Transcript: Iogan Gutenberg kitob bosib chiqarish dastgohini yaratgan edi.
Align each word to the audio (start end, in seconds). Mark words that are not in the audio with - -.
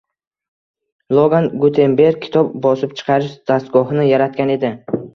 Iogan 1.15 1.51
Gutenberg 1.65 2.19
kitob 2.25 2.51
bosib 2.67 2.99
chiqarish 3.03 3.39
dastgohini 3.53 4.11
yaratgan 4.13 4.61
edi. 4.61 4.79